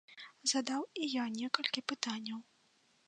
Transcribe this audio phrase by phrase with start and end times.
[0.51, 2.39] Задаў і я некалькі пытанняў.